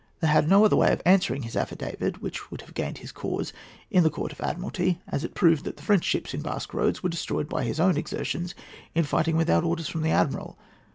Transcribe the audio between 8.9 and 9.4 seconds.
in fighting